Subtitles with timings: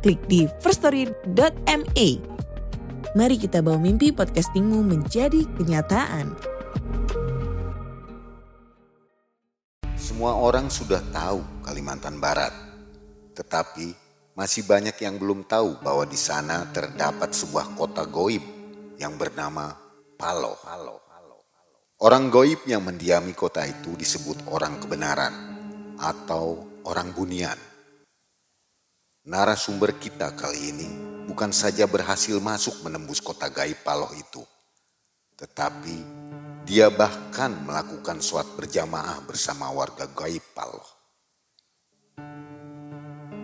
[0.00, 2.08] klik di firststory.me.
[3.10, 6.32] Mari kita bawa mimpi podcastingmu menjadi kenyataan.
[10.00, 12.52] Semua orang sudah tahu Kalimantan Barat,
[13.36, 13.92] tetapi
[14.36, 18.42] masih banyak yang belum tahu bahwa di sana terdapat sebuah kota goib
[18.96, 19.76] yang bernama
[20.16, 20.56] Paloh.
[22.00, 25.34] Orang goib yang mendiami kota itu disebut orang kebenaran
[26.00, 27.69] atau orang bunian.
[29.30, 30.90] Narasumber kita kali ini
[31.30, 34.42] bukan saja berhasil masuk menembus kota gaib Paloh itu,
[35.38, 36.02] tetapi
[36.66, 40.82] dia bahkan melakukan sholat berjamaah bersama warga gaib Paloh.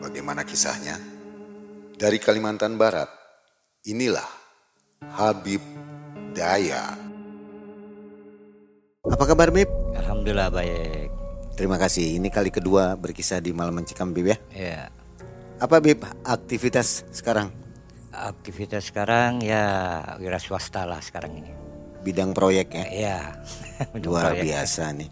[0.03, 0.99] Bagaimana kisahnya?
[1.95, 3.07] Dari Kalimantan Barat,
[3.87, 4.27] inilah
[5.15, 5.63] Habib
[6.35, 6.99] Daya.
[9.07, 9.71] Apa kabar Bib?
[9.95, 11.15] Alhamdulillah baik.
[11.55, 12.19] Terima kasih.
[12.19, 14.39] Ini kali kedua berkisah di Malam Mencikam Bib ya.
[14.51, 14.91] Ya,
[15.57, 17.49] Apa Bib aktivitas sekarang?
[18.17, 21.53] aktivitas sekarang ya wira swasta lah sekarang ini.
[22.01, 22.85] Bidang proyek ya.
[23.09, 23.21] Ya,
[24.01, 24.49] Luar proyek.
[24.49, 25.11] biasa nih.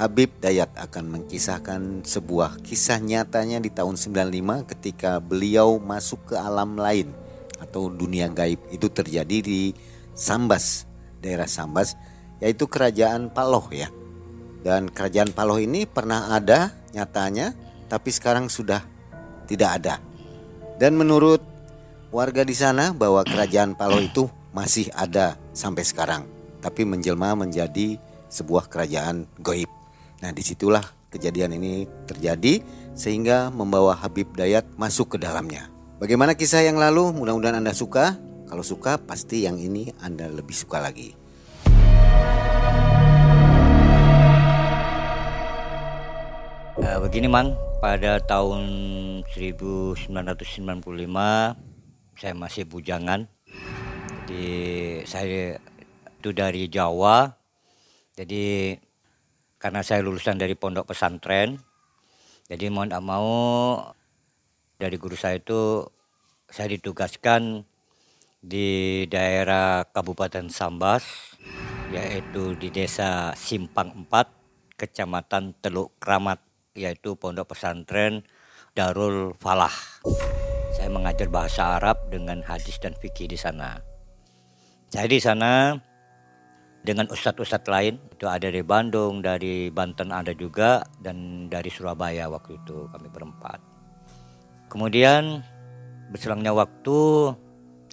[0.00, 6.80] Habib Dayat akan mengisahkan sebuah kisah nyatanya di tahun 95 ketika beliau masuk ke alam
[6.80, 7.12] lain
[7.60, 8.62] atau dunia gaib.
[8.72, 9.76] Itu terjadi di
[10.16, 10.88] Sambas,
[11.20, 11.92] daerah Sambas,
[12.40, 13.92] yaitu kerajaan Paloh ya.
[14.64, 17.52] Dan kerajaan Paloh ini pernah ada nyatanya,
[17.90, 18.80] tapi sekarang sudah
[19.48, 19.94] tidak ada.
[20.78, 21.42] Dan menurut
[22.14, 26.28] warga di sana bahwa kerajaan Paloh itu masih ada sampai sekarang,
[26.60, 27.98] tapi menjelma menjadi
[28.28, 29.66] sebuah kerajaan goib.
[30.20, 32.60] Nah di situlah kejadian ini terjadi
[32.92, 35.72] sehingga membawa Habib Dayat masuk ke dalamnya.
[35.98, 37.10] Bagaimana kisah yang lalu?
[37.10, 38.14] Mudah-mudahan Anda suka.
[38.46, 41.12] Kalau suka pasti yang ini Anda lebih suka lagi.
[46.78, 48.66] Eh, begini Mang, pada tahun
[49.30, 50.10] 1995
[52.18, 53.30] saya masih bujangan.
[54.26, 54.50] Jadi
[55.06, 55.62] saya
[56.18, 57.38] itu dari Jawa.
[58.18, 58.74] Jadi
[59.62, 61.62] karena saya lulusan dari pondok pesantren,
[62.50, 63.30] jadi mau tidak mau
[64.74, 65.86] dari guru saya itu
[66.50, 67.62] saya ditugaskan
[68.42, 71.06] di daerah Kabupaten Sambas,
[71.94, 76.47] yaitu di desa Simpang 4, Kecamatan Teluk Kramat,
[76.78, 78.22] yaitu pondok pesantren
[78.78, 79.74] Darul Falah.
[80.70, 83.82] Saya mengajar bahasa Arab dengan hadis dan fikih di sana.
[84.88, 85.74] Saya di sana
[86.86, 92.56] dengan ustadz-ustadz lain itu ada dari Bandung, dari Banten ada juga dan dari Surabaya waktu
[92.62, 93.58] itu kami berempat.
[94.70, 95.42] Kemudian
[96.14, 96.98] berselangnya waktu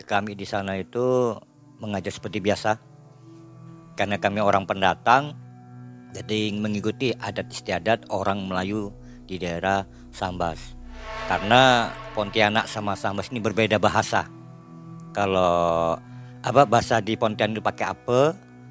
[0.06, 1.34] kami di sana itu
[1.82, 2.78] mengajar seperti biasa
[3.96, 5.36] karena kami orang pendatang
[6.16, 8.96] jadi mengikuti adat istiadat orang Melayu
[9.28, 9.84] di daerah
[10.16, 10.80] Sambas.
[11.28, 14.24] Karena Pontianak sama Sambas ini berbeda bahasa.
[15.12, 16.00] Kalau
[16.40, 18.20] apa bahasa di Pontianak itu pakai apa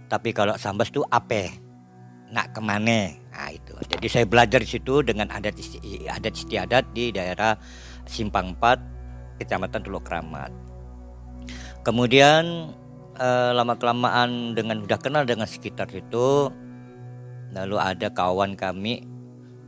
[0.09, 1.53] tapi kalau Sambas itu ape
[2.33, 3.77] nak ke mana nah itu.
[3.93, 7.59] Jadi saya belajar di situ dengan adat isti- adat istiadat di daerah
[8.09, 10.65] Simpang 4 Kecamatan Teluk Kramat
[11.85, 12.73] kemudian
[13.21, 16.51] eh, lama kelamaan dengan udah kenal dengan sekitar situ
[17.55, 19.07] lalu ada kawan kami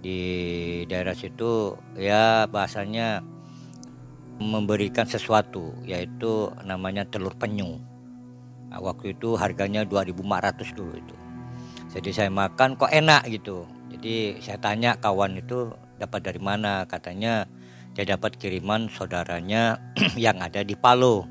[0.03, 0.21] di
[0.91, 3.23] daerah situ ya bahasanya
[4.37, 7.81] memberikan sesuatu yaitu namanya telur penyu.
[8.69, 11.17] Nah, waktu itu harganya 2500 dulu itu.
[11.97, 13.65] Jadi saya makan kok enak gitu.
[13.89, 16.85] Jadi saya tanya kawan itu dapat dari mana?
[16.85, 17.49] Katanya
[17.97, 19.81] dia dapat kiriman saudaranya
[20.21, 21.25] yang ada di Palu.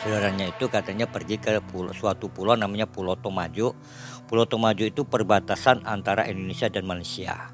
[0.00, 3.76] Saudaranya itu katanya pergi ke pulau, suatu pulau namanya Pulau Tomajo
[4.24, 7.52] Pulau Tomajo itu perbatasan antara Indonesia dan Malaysia.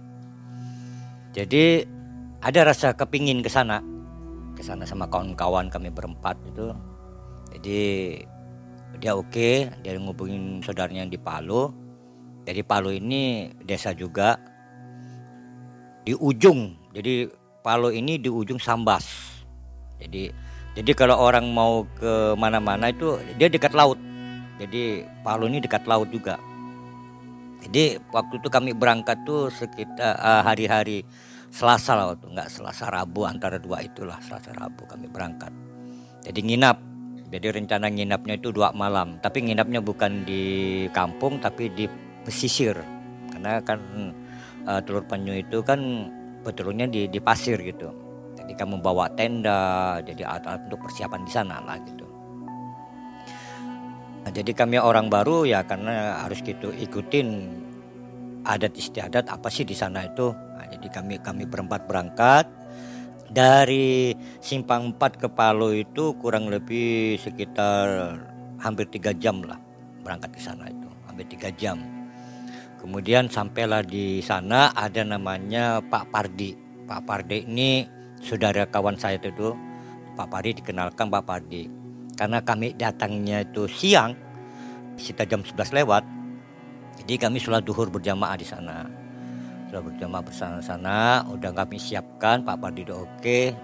[1.34, 1.82] Jadi
[2.40, 3.82] ada rasa kepingin ke sana
[4.54, 6.74] ke sana sama kawan-kawan kami berempat itu.
[7.54, 7.80] Jadi
[8.98, 9.50] dia oke
[9.82, 11.70] dia ngubungin saudaranya di Palu.
[12.46, 14.38] Jadi Palu ini desa juga
[16.06, 16.74] di ujung.
[16.94, 17.28] Jadi
[17.62, 19.06] Palu ini di ujung Sambas.
[19.98, 20.30] Jadi
[20.78, 23.98] jadi kalau orang mau ke mana-mana itu dia dekat laut.
[24.60, 26.49] Jadi Palu ini dekat laut juga
[27.60, 30.98] jadi waktu itu kami berangkat tuh sekitar eh, hari-hari
[31.50, 35.50] Selasa lah waktu nggak Selasa Rabu antara dua itulah Selasa Rabu kami berangkat.
[36.22, 36.78] Jadi nginap.
[37.30, 39.18] Jadi rencana nginapnya itu dua malam.
[39.18, 40.42] Tapi nginapnya bukan di
[40.94, 41.90] kampung tapi di
[42.22, 42.78] pesisir.
[43.34, 43.82] Karena kan
[44.62, 46.06] uh, Telur Penyu itu kan
[46.46, 47.90] betulnya di, di pasir gitu.
[48.38, 52.09] Jadi kamu bawa tenda, jadi alat-alat untuk persiapan di sana lah gitu.
[54.20, 57.56] Nah, jadi kami orang baru ya karena harus gitu ikutin
[58.44, 60.32] adat istiadat apa sih di sana itu.
[60.32, 62.44] Nah, jadi kami kami berempat berangkat
[63.30, 64.12] dari
[64.42, 68.18] Simpang 4 ke Palu itu kurang lebih sekitar
[68.60, 69.56] hampir tiga jam lah
[70.04, 71.80] berangkat ke sana itu hampir tiga jam.
[72.80, 76.56] Kemudian sampailah di sana ada namanya Pak Pardi.
[76.88, 77.84] Pak Pardi ini
[78.24, 79.52] saudara kawan saya itu
[80.16, 81.79] Pak Pardi dikenalkan Pak Pardi.
[82.20, 84.12] Karena kami datangnya itu siang,
[85.00, 86.04] sekitar jam 11 lewat.
[87.00, 88.84] Jadi kami sholat duhur berjamaah di sana.
[89.72, 93.56] Sholat berjamaah bersama sana, udah kami siapkan, Pak Pardi oke.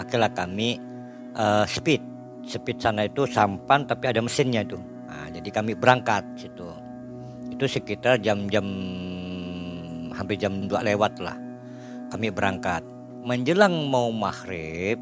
[0.00, 0.80] Pakailah kami
[1.36, 2.00] uh, speed.
[2.48, 4.80] Speed sana itu sampan tapi ada mesinnya itu.
[4.80, 6.72] Nah, jadi kami berangkat situ.
[7.52, 8.64] Itu sekitar jam-jam
[10.16, 11.36] hampir jam 2 lewat lah.
[12.08, 12.80] Kami berangkat.
[13.28, 14.96] Menjelang mau maghrib,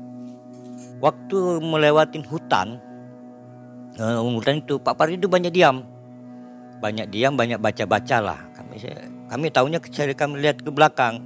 [0.99, 2.83] waktu melewatin hutan,
[3.99, 5.85] uh, hutan itu Pak Pardi itu banyak diam.
[6.79, 8.41] Banyak diam banyak baca baca lah.
[8.55, 8.79] Kami
[9.29, 11.21] kami tahunya kecil kami lihat ke belakang.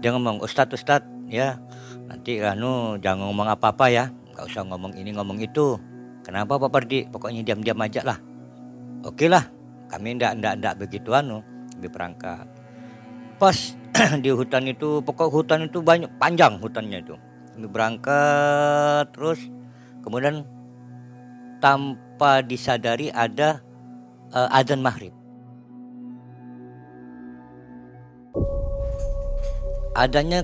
[0.00, 1.60] Dia ngomong Ustadz Ustadz ya
[2.08, 4.04] nanti anu jangan ngomong apa apa ya.
[4.36, 5.80] Nggak usah ngomong ini ngomong itu.
[6.20, 7.08] Kenapa Pak Pardi?
[7.08, 8.18] Pokoknya diam diam aja lah.
[9.08, 9.48] Oke lah.
[9.88, 11.42] Kami ndak ndak ndak begitu anu
[11.74, 12.60] lebih perangkat
[13.40, 13.56] pas
[14.22, 17.16] di hutan itu pokok hutan itu banyak panjang hutannya itu.
[17.56, 19.40] Kami berangkat terus.
[20.04, 20.44] Kemudian
[21.60, 23.60] tanpa disadari ada
[24.32, 25.14] uh, adzan maghrib.
[29.94, 30.42] Adanya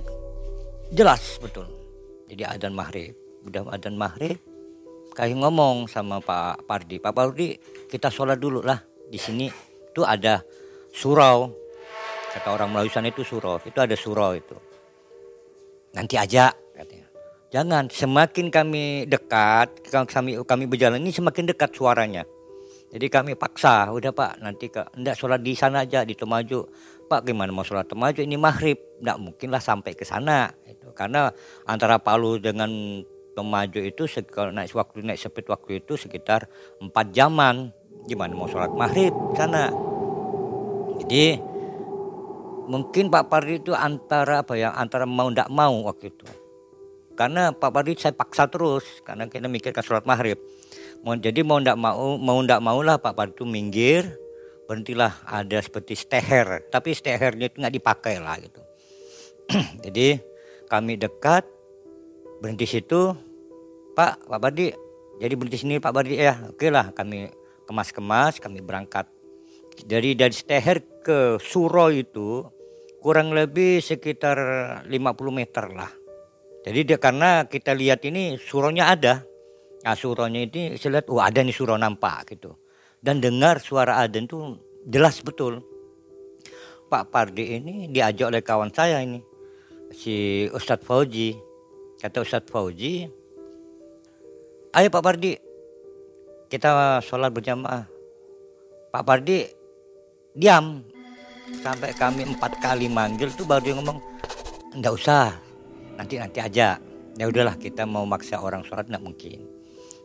[0.92, 1.66] jelas betul.
[2.28, 3.16] Jadi adzan maghrib.
[3.46, 4.42] Udah adzan maghrib,
[5.14, 6.98] kayak ngomong sama Pak Pardi.
[6.98, 7.54] Pak Pardi,
[7.86, 9.46] kita sholat dulu lah di sini.
[9.94, 10.42] Tuh ada
[10.92, 11.48] surau.
[12.36, 13.56] Kata orang Melayu sana itu surau.
[13.64, 14.52] Itu ada surau itu.
[15.96, 16.52] Nanti aja.
[17.54, 22.26] Jangan, semakin kami dekat, kami kami berjalan ini semakin dekat suaranya.
[22.90, 26.66] Jadi kami paksa, udah Pak, nanti ke enggak sholat di sana aja di Temaju.
[27.06, 28.78] Pak, gimana mau sholat Temaju ini maghrib?
[28.98, 30.50] Enggak mungkin lah sampai ke sana.
[30.66, 31.30] Itu karena
[31.70, 32.70] antara Palu dengan
[33.38, 36.50] Temaju itu kalau naik waktu naik sepit waktu itu sekitar
[36.82, 37.70] empat jaman.
[38.10, 39.70] Gimana mau sholat maghrib sana?
[41.04, 41.38] Jadi
[42.66, 46.45] mungkin Pak Pardi itu antara apa ya antara mau ndak mau waktu itu
[47.16, 50.36] karena Pak Pardi saya paksa terus karena kita mikirkan sholat maghrib.
[51.00, 54.04] Mau jadi mau ndak mau mau ndak mau lah Pak Pardi itu minggir
[54.68, 56.68] berhentilah ada seperti steher.
[56.68, 58.60] Tapi stehernya itu nggak dipakai lah gitu.
[59.88, 60.20] jadi
[60.68, 61.48] kami dekat
[62.44, 63.16] berhenti situ.
[63.96, 64.76] Pak Pak Pardi
[65.16, 66.36] jadi berhenti sini Pak Pardi ya.
[66.52, 67.32] Oke lah kami
[67.64, 69.08] kemas-kemas kami berangkat.
[69.88, 72.44] Dari dari steher ke Suro itu
[73.00, 74.36] kurang lebih sekitar
[74.84, 74.92] 50
[75.32, 76.05] meter lah
[76.66, 79.22] jadi dia karena kita lihat ini suronya ada.
[79.86, 82.58] Nah suronya ini saya lihat, oh ada nih suro nampak gitu.
[82.98, 85.62] Dan dengar suara adan itu jelas betul.
[86.90, 89.22] Pak Pardi ini diajak oleh kawan saya ini.
[89.94, 91.38] Si Ustadz Fauji.
[91.96, 93.08] Kata Ustadz Fauji,
[94.76, 95.32] ayo Pak Pardi,
[96.52, 97.88] kita sholat berjamaah.
[98.92, 99.48] Pak Pardi
[100.36, 100.84] diam
[101.64, 103.98] sampai kami empat kali manggil tuh baru dia ngomong
[104.76, 105.45] enggak usah
[105.96, 106.76] nanti nanti aja.
[107.16, 109.40] Ya udahlah kita mau maksa orang sholat nggak mungkin.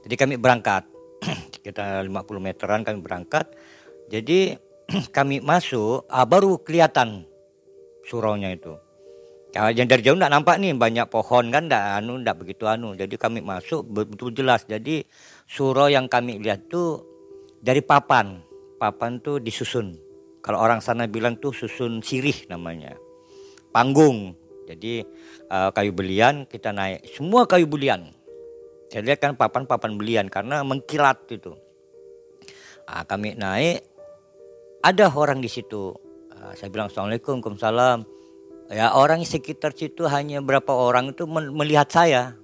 [0.07, 0.87] Jadi kami berangkat.
[1.65, 3.51] Kita 50 meteran kami berangkat.
[4.07, 4.55] Jadi
[5.17, 7.27] kami masuk ah, baru kelihatan
[8.07, 8.73] suraunya itu.
[9.51, 12.95] Yang dari jauh nggak nampak nih banyak pohon kan nggak anu nggak begitu anu.
[12.95, 14.63] Jadi kami masuk betul jelas.
[14.63, 15.03] Jadi
[15.43, 17.03] surau yang kami lihat tuh
[17.59, 18.39] dari papan.
[18.79, 19.99] Papan tuh disusun.
[20.41, 22.95] Kalau orang sana bilang tuh susun sirih namanya.
[23.75, 24.40] Panggung
[24.71, 25.03] jadi
[25.51, 28.15] uh, kayu belian kita naik semua kayu belian.
[28.91, 31.55] Saya lihat kan papan-papan belian karena mengkilat itu.
[32.87, 33.87] Nah, kami naik
[34.83, 35.95] ada orang di situ.
[36.31, 38.03] Uh, saya bilang assalamualaikum, waalaikumsalam.
[38.71, 42.35] Ya orang sekitar situ hanya berapa orang itu melihat saya.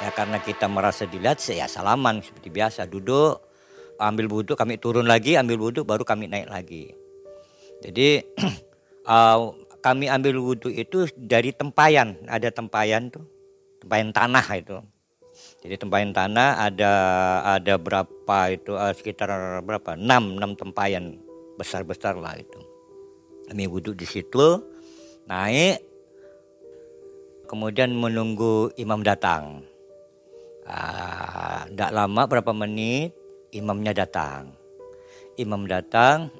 [0.00, 3.38] Ya karena kita merasa dilihat, saya salaman seperti biasa duduk,
[4.00, 6.96] ambil wudhu, kami turun lagi, ambil wudhu, baru kami naik lagi.
[7.84, 8.24] Jadi
[9.04, 13.24] uh, kami ambil wudhu itu dari tempayan, ada tempayan tuh,
[13.80, 14.78] tempayan tanah itu.
[15.64, 16.92] Jadi tempayan tanah ada
[17.56, 19.96] ada berapa itu uh, sekitar berapa?
[19.96, 21.16] enam enam tempayan
[21.56, 22.60] besar-besar lah itu.
[23.48, 24.68] Kami wudhu di situ.
[25.30, 25.78] naik
[27.46, 29.62] kemudian menunggu imam datang.
[31.70, 33.14] Tidak lama berapa menit
[33.50, 34.54] imamnya datang.
[35.38, 36.30] Imam datang,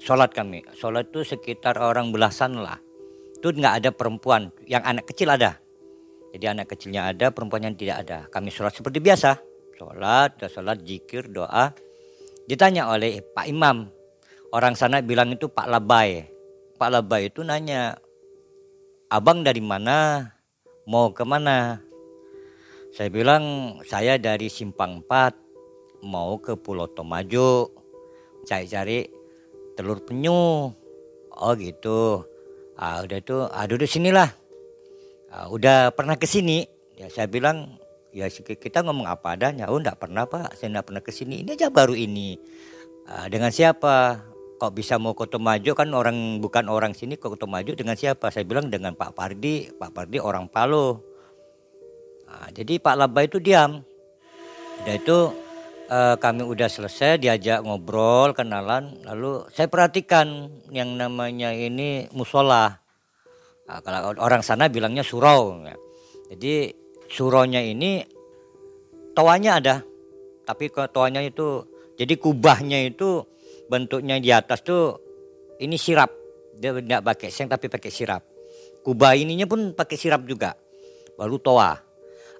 [0.00, 0.64] sholat kami.
[0.72, 2.80] Sholat itu sekitar orang belasan lah.
[3.36, 5.60] Itu nggak ada perempuan, yang anak kecil ada.
[6.32, 8.18] Jadi anak kecilnya ada, perempuan yang tidak ada.
[8.32, 9.36] Kami sholat seperti biasa.
[9.76, 11.72] Sholat, sholat, jikir, doa.
[12.48, 13.88] Ditanya oleh Pak Imam.
[14.50, 16.26] Orang sana bilang itu Pak Labai.
[16.76, 17.96] Pak Labai itu nanya,
[19.12, 20.26] abang dari mana?
[20.88, 21.78] Mau ke mana?
[22.90, 27.70] Saya bilang, saya dari Simpang 4, mau ke Pulau Tomajo.
[28.42, 29.19] Cari-cari
[29.80, 30.76] telur penyu.
[31.40, 32.28] Oh gitu.
[32.76, 34.28] Ah, udah itu, ah duduk sinilah.
[35.32, 36.68] Ah, udah pernah ke sini?
[37.00, 37.80] Ya saya bilang,
[38.12, 39.72] ya kita ngomong apa adanya.
[39.72, 41.40] Oh enggak pernah pak, saya enggak pernah ke sini.
[41.40, 42.36] Ini aja baru ini.
[43.08, 44.28] Ah, dengan siapa?
[44.60, 48.28] kok bisa mau ke Tomajo kan orang bukan orang sini ke Tomajo dengan siapa?
[48.28, 51.00] Saya bilang dengan Pak Pardi, Pak Pardi orang Palo.
[52.28, 53.80] Nah, jadi Pak Laba itu diam.
[54.84, 55.18] Udah itu
[55.90, 62.78] eh, kami udah selesai diajak ngobrol, kenalan, lalu saya perhatikan yang namanya ini musola.
[63.66, 65.58] Nah, kalau orang sana bilangnya surau.
[65.66, 65.76] Ya.
[66.30, 66.70] Jadi
[67.10, 68.06] suraunya ini
[69.14, 69.76] toanya ada,
[70.46, 71.66] tapi toanya itu
[71.98, 73.26] jadi kubahnya itu
[73.70, 74.98] bentuknya di atas tuh
[75.58, 76.10] ini sirap.
[76.60, 78.22] Dia tidak pakai seng tapi pakai sirap.
[78.80, 80.56] Kubah ininya pun pakai sirap juga.
[81.14, 81.76] Baru toa.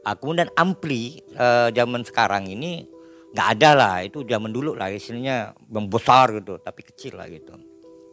[0.01, 3.00] Aku dan ampli eh, zaman sekarang ini
[3.35, 3.95] nggak ada lah.
[4.03, 7.55] Itu zaman dulu lah istilahnya membesar gitu, tapi kecil lah gitu.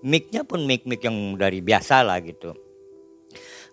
[0.05, 2.53] Micnya pun mic-mic yang dari biasa lah gitu.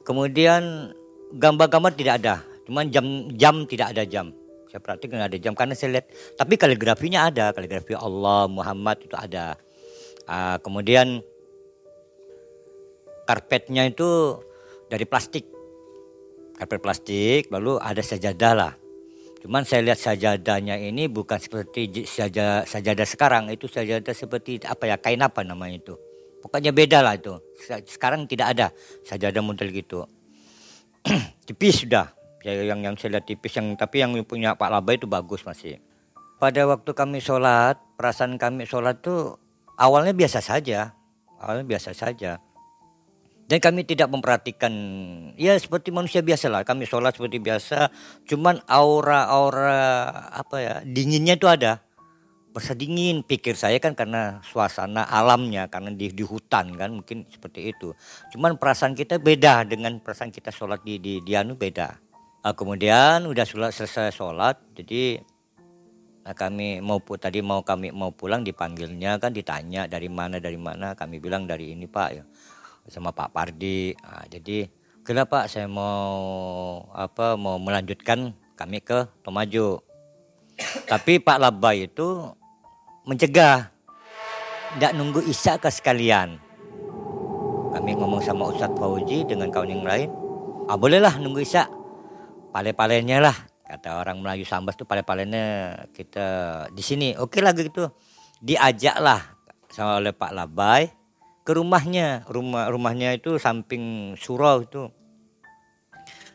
[0.05, 0.93] Kemudian
[1.33, 2.35] gambar-gambar tidak ada,
[2.69, 4.33] cuman jam-jam tidak ada jam.
[4.69, 6.11] Saya perhatikan ada jam karena saya lihat.
[6.35, 9.55] Tapi kaligrafinya ada, kaligrafi Allah, Muhammad itu ada.
[10.27, 11.23] Uh, kemudian
[13.29, 14.41] karpetnya itu
[14.91, 15.47] dari plastik.
[16.55, 18.73] Karpet plastik, lalu ada sajadah lah.
[19.45, 24.97] Cuman saya lihat sajadahnya ini bukan seperti saja sajadah sekarang, itu sajadah seperti apa ya,
[24.97, 25.95] kain apa namanya itu.
[26.41, 27.37] Pokoknya beda lah itu.
[27.85, 28.67] Sekarang tidak ada
[29.05, 30.09] sajadah model gitu.
[31.45, 32.09] Tipis sudah,
[32.45, 35.81] ya yang yang saya lihat tipis yang tapi yang punya Pak Laba itu bagus masih
[36.37, 39.41] pada waktu kami sholat perasaan kami sholat tuh
[39.81, 40.93] awalnya biasa saja
[41.41, 42.37] awalnya biasa saja
[43.45, 44.73] dan kami tidak memperhatikan
[45.37, 47.93] ya seperti manusia biasa lah kami sholat seperti biasa
[48.25, 51.85] cuman aura-aura apa ya dinginnya itu ada.
[52.55, 57.75] Berasa dingin pikir saya kan karena suasana alamnya karena di, di hutan kan mungkin seperti
[57.75, 57.91] itu.
[58.31, 61.99] Cuman perasaan kita beda dengan perasaan kita sholat di di, di anu beda.
[62.47, 65.19] Uh, kemudian udah sholat, selesai sholat, jadi
[66.23, 70.95] nah kami mau tadi mau kami mau pulang dipanggilnya kan ditanya dari mana dari mana.
[70.95, 72.23] Kami bilang dari ini pak ya
[72.89, 73.97] sama Pak Pardi.
[74.01, 74.69] Nah, jadi
[75.05, 79.83] kenapa saya mau apa mau melanjutkan kami ke Tomajo.
[80.87, 82.31] Tapi Pak Labai itu
[83.05, 83.75] mencegah
[84.75, 86.39] tidak nunggu isya ke sekalian.
[87.75, 90.09] Kami ngomong sama Ustadz Fauji dengan kawan yang lain,
[90.71, 91.67] ah bolehlah nunggu isya
[92.55, 93.35] pale-palenya lah
[93.67, 96.27] kata orang Melayu Sambas tuh pale-palenya kita
[96.71, 97.91] di sini oke okay lah gitu
[98.39, 99.19] diajak lah
[99.73, 100.87] sama oleh Pak Labai
[101.45, 102.25] ke rumahnya.
[102.27, 104.89] Rumah rumahnya itu samping surau itu.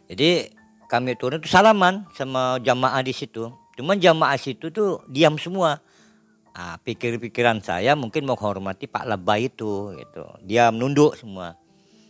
[0.10, 0.54] Jadi
[0.90, 3.50] kami turun itu salaman sama jamaah di situ.
[3.78, 5.82] Cuman jamaah situ tuh diam semua.
[6.60, 10.24] Nah, pikir-pikiran saya mungkin menghormati Pak Labai itu gitu.
[10.44, 11.56] Dia menunduk semua.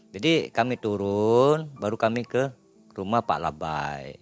[0.09, 2.49] Jadi kami turun baru kami ke
[2.97, 4.17] rumah Pak Labai.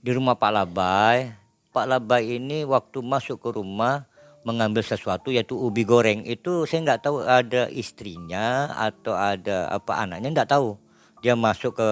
[0.00, 1.34] Di rumah Pak Labai,
[1.74, 4.06] Pak Labai ini waktu masuk ke rumah
[4.40, 10.42] mengambil sesuatu yaitu ubi goreng itu saya nggak tahu ada istrinya atau ada apa anaknya
[10.42, 10.80] nggak tahu.
[11.20, 11.90] Dia masuk ke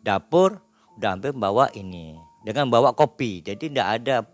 [0.00, 0.64] dapur
[0.96, 3.44] udah ambil bawa ini dengan bawa kopi.
[3.44, 4.24] Jadi nggak ada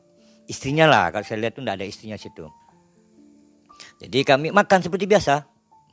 [0.47, 2.47] istrinya lah kalau saya lihat tuh nggak ada istrinya situ.
[4.01, 5.45] Jadi kami makan seperti biasa.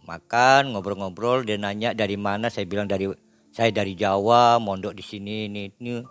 [0.04, 3.08] Makan, ngobrol-ngobrol, dia nanya dari mana, saya bilang dari
[3.56, 6.04] saya dari Jawa, mondok di sini ini, ini.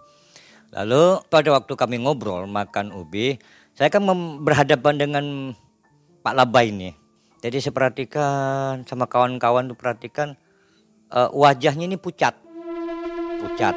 [0.72, 3.36] Lalu pada waktu kami ngobrol makan ubi,
[3.82, 4.06] saya kan
[4.46, 5.24] berhadapan dengan
[6.22, 6.94] Pak Labai ini.
[7.42, 10.38] Jadi saya perhatikan sama kawan-kawan tuh perhatikan
[11.10, 12.38] uh, wajahnya ini pucat.
[13.42, 13.74] Pucat.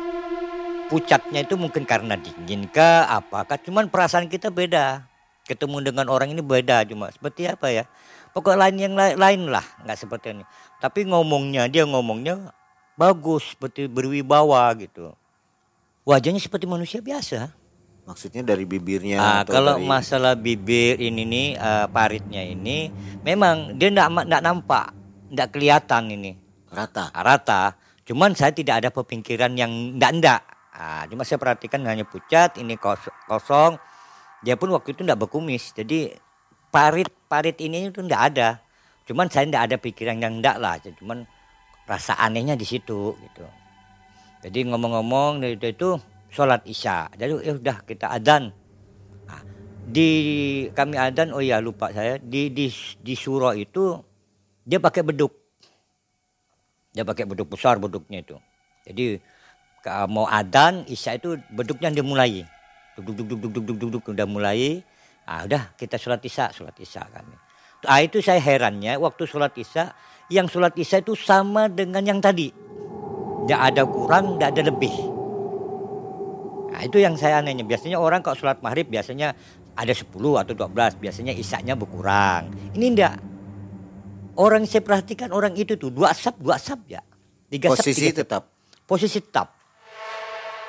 [0.94, 5.10] Pucatnya itu mungkin karena dingin kah apakah cuman perasaan kita beda.
[5.50, 7.90] Ketemu dengan orang ini beda cuma seperti apa ya.
[8.38, 10.46] Pokok lain yang lain, lain lah nggak seperti ini.
[10.78, 12.54] Tapi ngomongnya dia ngomongnya
[12.94, 15.18] bagus, seperti berwibawa gitu.
[16.06, 17.65] Wajahnya seperti manusia biasa.
[18.06, 19.18] Maksudnya dari bibirnya?
[19.18, 19.90] Ah, kalau dari...
[19.90, 22.94] masalah bibir ini nih uh, paritnya ini,
[23.26, 24.86] memang dia tidak tidak nampak,
[25.34, 26.32] tidak kelihatan ini.
[26.70, 27.10] Rata.
[27.10, 27.62] Ah, rata.
[28.06, 30.46] Cuman saya tidak ada pemikiran yang ndak-ndak.
[30.70, 33.82] Ah, cuma saya perhatikan hanya pucat, ini kos- kosong.
[34.46, 35.74] Dia pun waktu itu ndak berkumis.
[35.74, 36.14] Jadi
[36.70, 38.62] parit-parit ini itu ndak ada.
[39.10, 40.78] Cuman saya ndak ada pikiran yang ndak lah.
[40.78, 41.26] Cuman
[41.90, 43.46] rasa anehnya di situ gitu.
[44.46, 45.98] Jadi ngomong-ngomong dari itu
[46.36, 47.08] sholat isya.
[47.16, 48.52] Jadi ya udah kita adan.
[49.24, 49.42] Nah,
[49.88, 50.10] di
[50.76, 52.68] kami adan, oh ya lupa saya di di
[53.00, 53.96] di surau itu
[54.68, 55.32] dia pakai beduk.
[56.92, 58.36] Dia pakai beduk besar beduknya itu.
[58.84, 59.16] Jadi
[60.12, 62.44] mau adan isya itu beduknya dia mulai.
[63.00, 64.84] Duk duk duk duk duk duk duk duk udah mulai.
[65.24, 67.34] Ah udah kita sholat isya, sholat isya kami.
[67.88, 69.94] Ah itu saya herannya waktu sholat isya
[70.34, 72.50] yang sholat isya itu sama dengan yang tadi.
[73.46, 75.15] Tidak ada kurang, tidak ada lebih.
[76.76, 77.64] Nah, itu yang saya anehnya.
[77.64, 79.32] Biasanya orang kalau sholat maghrib biasanya
[79.80, 81.00] ada 10 atau 12.
[81.00, 82.52] Biasanya isaknya berkurang.
[82.76, 83.16] Ini enggak.
[84.36, 87.00] Orang saya perhatikan orang itu tuh dua sab, dua sab ya.
[87.48, 88.20] Tiga sab, Posisi tiga sab.
[88.20, 88.44] tetap.
[88.84, 89.48] Posisi tetap.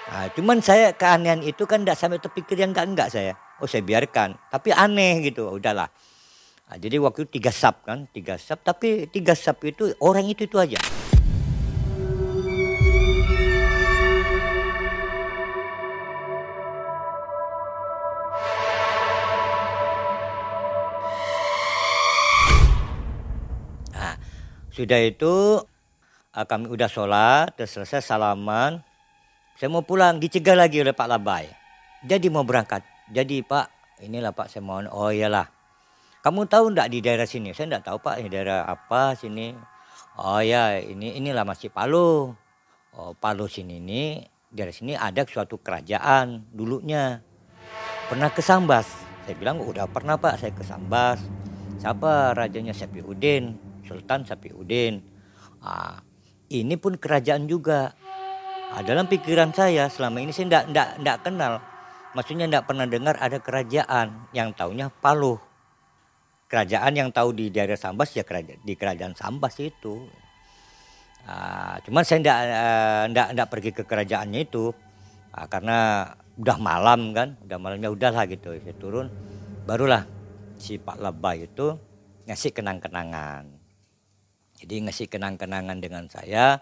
[0.07, 3.35] Nah, cuman saya keanehan itu kan enggak sampai terpikir yang enggak enggak saya.
[3.59, 4.39] Oh saya biarkan.
[4.47, 5.51] Tapi aneh gitu.
[5.51, 5.91] Udahlah.
[6.71, 8.63] Nah, jadi waktu itu tiga sab kan, tiga sab.
[8.63, 10.79] Tapi tiga sab itu orang itu itu aja.
[24.77, 25.65] Sudah itu
[26.37, 28.85] eh, kami udah sholat, udah selesai salaman.
[29.57, 31.49] Saya mau pulang, dicegah lagi oleh Pak Labai.
[32.05, 32.85] Jadi mau berangkat.
[33.09, 34.85] Jadi Pak, inilah Pak saya mohon.
[34.93, 35.49] Oh iyalah.
[36.21, 37.57] Kamu tahu enggak di daerah sini?
[37.57, 39.57] Saya enggak tahu Pak, ini daerah apa sini.
[40.21, 42.37] Oh ya, ini inilah masih Palu.
[42.97, 44.21] Oh, Palu sini ini
[44.53, 47.25] daerah sini ada suatu kerajaan dulunya.
[48.13, 48.89] Pernah ke Sambas.
[49.25, 51.21] Saya bilang udah pernah Pak, saya ke Sambas.
[51.81, 53.57] Siapa rajanya Sapiuddin,
[53.87, 55.01] Sultan Sapiuddin.
[55.63, 56.03] Ah,
[56.51, 57.95] ini pun kerajaan juga.
[58.75, 61.63] Ah, dalam pikiran saya selama ini saya enggak kenal.
[62.19, 65.39] Maksudnya enggak pernah dengar ada kerajaan yang taunya Palu.
[66.47, 70.07] Kerajaan yang tahu di daerah Sambas ya kerajaan, di kerajaan Sambas itu.
[71.27, 74.71] Ah, cuman saya enggak, eh, enggak, enggak pergi ke kerajaannya itu.
[75.35, 78.55] Ah, karena udah malam kan, udah malamnya udahlah gitu.
[78.55, 79.11] Saya turun,
[79.67, 80.07] barulah
[80.57, 81.75] si Pak Labay itu
[82.31, 83.66] ngasih kenang-kenangan.
[84.57, 86.61] Jadi ngasih kenang-kenangan dengan saya.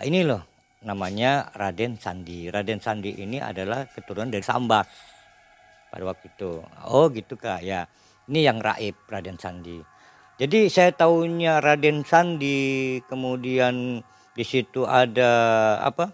[0.00, 0.42] Ini loh
[0.84, 2.48] namanya Raden Sandi.
[2.48, 4.88] Raden Sandi ini adalah keturunan dari Sambas
[5.92, 6.60] pada waktu itu.
[6.88, 7.88] Oh gitu kak ya.
[8.26, 9.78] Ini yang raib Raden Sandi.
[10.36, 14.04] Jadi saya tahunya Raden Sandi, kemudian
[14.36, 15.32] di situ ada
[15.80, 16.12] apa?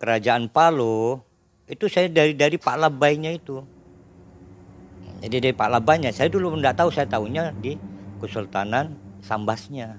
[0.00, 1.20] Kerajaan Palu.
[1.68, 3.60] Itu saya dari dari Pak Labaynya itu.
[5.20, 7.76] Jadi dari Pak Labaynya, saya dulu tidak tahu, saya tahunya di
[8.16, 9.98] Kesultanan Sambasnya.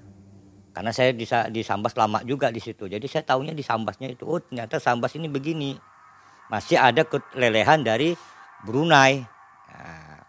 [0.72, 2.88] Karena saya di, di Sambas lama juga di situ.
[2.88, 5.76] Jadi saya tahunya di Sambasnya itu, oh ternyata Sambas ini begini.
[6.48, 8.16] Masih ada kelelehan dari
[8.64, 9.20] Brunei.
[9.68, 10.24] Nah,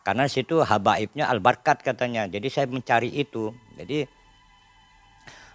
[0.00, 2.24] karena situ habaibnya Al-Barkat katanya.
[2.24, 3.52] Jadi saya mencari itu.
[3.76, 4.08] Jadi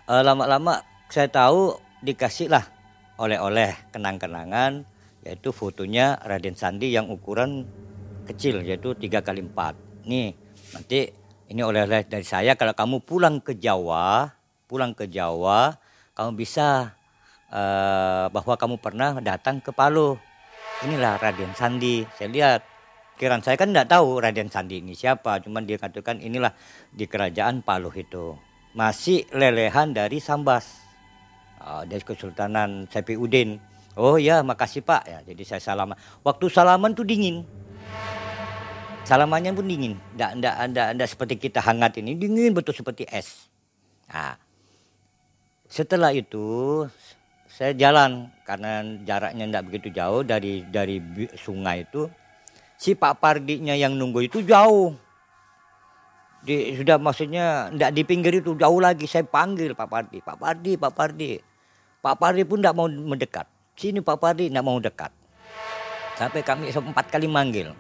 [0.05, 2.65] eh, lama-lama saya tahu dikasih lah
[3.17, 4.85] oleh-oleh kenang-kenangan
[5.25, 7.65] yaitu fotonya Raden Sandi yang ukuran
[8.29, 10.05] kecil yaitu 3 kali 4.
[10.05, 10.37] Nih,
[10.77, 11.09] nanti
[11.49, 14.33] ini oleh-oleh dari saya kalau kamu pulang ke Jawa,
[14.65, 15.77] pulang ke Jawa,
[16.17, 16.97] kamu bisa
[17.53, 20.17] eh, bahwa kamu pernah datang ke Palu.
[20.83, 22.03] Inilah Raden Sandi.
[22.17, 22.61] Saya lihat
[23.15, 26.51] Kiran saya kan tidak tahu Raden Sandi ini siapa, cuman dia katakan inilah
[26.91, 28.35] di kerajaan Palu itu.
[28.75, 30.83] Masih lelehan dari Sambas.
[31.63, 33.55] Ah, dari Kesultanan Sapiuddin.
[33.95, 35.19] Oh ya, makasih Pak ya.
[35.23, 35.95] Jadi saya salaman.
[36.27, 37.47] Waktu salaman tuh dingin.
[39.05, 39.93] Salamannya pun dingin.
[40.17, 42.17] Nggak, nggak, nggak, nggak seperti kita hangat ini.
[42.17, 43.45] Dingin betul seperti es.
[44.09, 44.33] Nah,
[45.69, 46.81] setelah itu
[47.45, 50.97] saya jalan karena jaraknya tidak begitu jauh dari dari
[51.37, 52.09] sungai itu.
[52.75, 54.97] Si Pak Pardinya yang nunggu itu jauh.
[56.45, 60.71] Di, sudah maksudnya tidak di pinggir itu jauh lagi saya panggil Pak Pardi, Pak Pardi,
[60.77, 61.31] Pak Pardi.
[62.01, 63.49] Pak Pardi pun tidak mau mendekat.
[63.73, 65.09] Sini Pak Pardi tidak mau dekat.
[66.17, 67.73] Sampai kami empat kali manggil.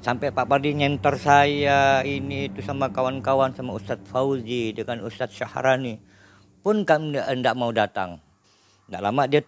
[0.00, 6.00] Sampai Pak Pardi nyenter saya ini itu sama kawan-kawan sama Ustadz Fauzi dengan Ustadz Syahrani.
[6.64, 8.16] Pun kami tidak mau datang.
[8.88, 9.44] Tidak lama dia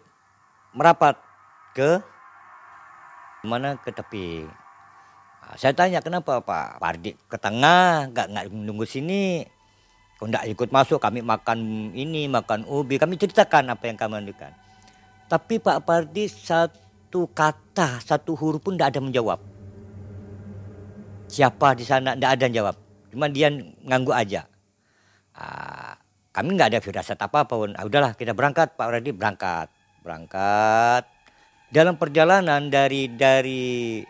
[0.76, 1.16] merapat
[1.72, 2.04] ke
[3.48, 4.44] mana ke tepi.
[5.40, 9.48] Nah, saya tanya kenapa Pak Pardi ke tengah nggak nggak nunggu sini.
[10.20, 14.52] Kau nggak ikut masuk kami makan ini makan ubi kami ceritakan apa yang kami lakukan.
[15.32, 19.51] Tapi Pak Pardi satu kata satu huruf pun tidak ada menjawab.
[21.32, 22.76] Siapa di sana tidak ada yang jawab.
[23.08, 23.48] Cuma dia
[23.88, 24.44] nganggu aja.
[25.32, 25.96] Ah,
[26.36, 27.72] kami nggak ada firasat apa pun.
[27.72, 29.72] Ah, udahlah kita berangkat Pak Radi berangkat,
[30.04, 31.08] berangkat.
[31.72, 34.04] Dalam perjalanan dari dari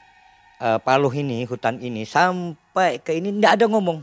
[0.58, 4.02] uh, Paluh ini hutan ini sampai ke ini tidak ada ngomong.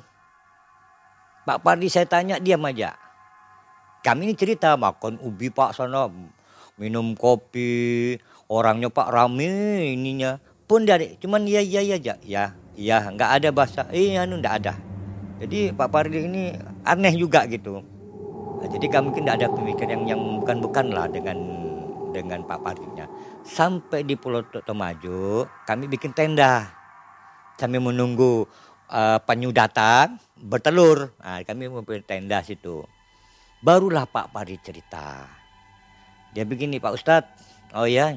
[1.43, 2.95] Pak Pardi saya tanya diam aja.
[3.99, 6.08] Kami ini cerita makan ubi Pak sana
[6.79, 8.15] minum kopi
[8.47, 12.43] orangnya Pak rame ininya pun dari cuman iya iya iya aja ya
[12.80, 14.74] ya nggak ada bahasa iya anu nggak ada.
[15.44, 16.56] Jadi Pak Pardi ini
[16.88, 17.84] aneh juga gitu.
[18.60, 21.38] Nah, jadi kami mungkin tidak ada pemikiran yang yang bukan bukan lah dengan
[22.15, 23.08] dengan Pak Pardinya.
[23.44, 26.72] Sampai di Pulau Tomajo kami bikin tenda.
[27.60, 28.48] Kami menunggu
[28.88, 31.12] uh, penyu datang bertelur.
[31.20, 32.84] Nah, kami mempunyai tenda situ.
[33.60, 35.28] Barulah Pak Pardi cerita.
[36.32, 37.36] Dia begini Pak Ustadz,
[37.76, 38.15] oh ya,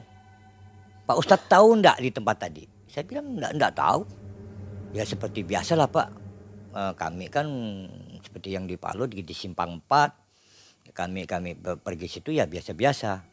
[1.09, 2.65] Pak Ustadz tahu enggak di tempat tadi?
[2.87, 4.01] Saya bilang enggak, enggak tahu.
[4.93, 6.09] Ya seperti biasa lah Pak,
[6.77, 7.49] e, kami kan
[8.21, 13.25] seperti yang di Palu di, Simpang 4, kami kami pergi situ ya biasa-biasa.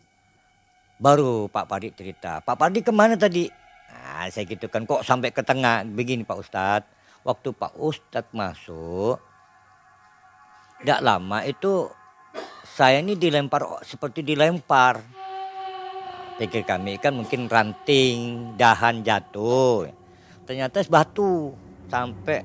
[1.04, 3.52] Baru Pak Pardi cerita, Pak Pardi ke mana tadi?
[3.92, 6.88] Nah, saya gitu kan kok sampai ke tengah begini Pak Ustadz.
[7.28, 9.20] Waktu Pak Ustadz masuk,
[10.80, 11.92] tidak lama itu
[12.64, 15.04] saya ini dilempar seperti dilempar.
[16.40, 19.99] Pikir kami kan mungkin ranting, dahan jatuh.
[20.50, 21.54] Ternyata batu
[21.94, 22.42] sampai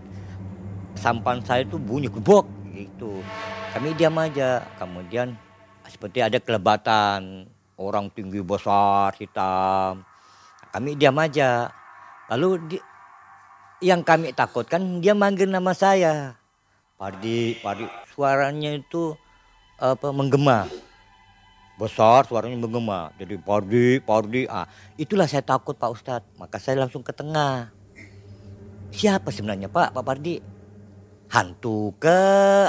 [0.93, 2.45] sampan saya itu bunyi gebok
[2.77, 3.25] gitu.
[3.73, 4.61] Kami diam aja.
[4.77, 5.33] Kemudian
[5.89, 7.49] seperti ada kelebatan
[7.81, 10.05] orang tinggi besar hitam.
[10.69, 11.73] Kami diam aja.
[12.29, 12.79] Lalu di,
[13.81, 16.37] yang kami takutkan dia manggil nama saya.
[17.01, 19.17] Pardi, Pardi suaranya itu
[19.81, 20.69] apa menggema
[21.75, 27.03] besar suaranya menggema jadi pardi pardi ah itulah saya takut pak ustadz maka saya langsung
[27.03, 27.75] ke tengah
[28.95, 29.91] siapa sebenarnya pak?
[29.91, 30.39] Pak pardi?
[31.35, 32.21] Hantu ke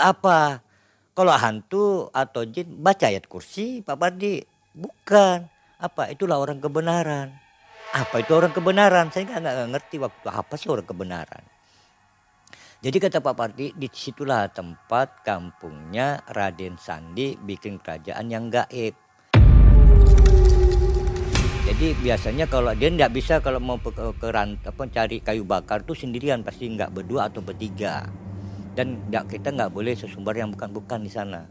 [0.01, 0.65] apa?
[1.13, 4.41] Kalau hantu atau jin baca ayat kursi pak pardi?
[4.73, 5.45] Bukan.
[5.77, 6.09] Apa?
[6.09, 7.29] Itulah orang kebenaran.
[7.93, 9.13] Apa itu orang kebenaran?
[9.13, 11.45] Saya nggak ngerti waktu apa sih orang kebenaran.
[12.83, 18.93] Jadi kata Pak Parti, di situlah tempat kampungnya Raden Sandi bikin kerajaan yang gaib.
[21.65, 25.97] Jadi biasanya kalau dia nggak bisa kalau mau ke, ke apa cari kayu bakar tuh
[25.97, 28.05] sendirian pasti nggak berdua atau bertiga.
[28.77, 31.49] Dan nggak kita nggak boleh sesumbar yang bukan-bukan di sana.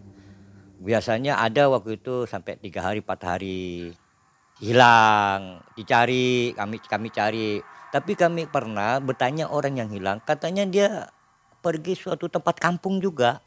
[0.78, 3.90] Biasanya ada waktu itu sampai tiga hari empat hari
[4.62, 7.58] hilang dicari kami kami cari
[7.90, 11.10] tapi kami pernah bertanya orang yang hilang katanya dia
[11.58, 13.42] pergi suatu tempat kampung juga.